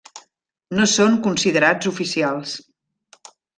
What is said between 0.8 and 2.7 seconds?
són considerats oficials.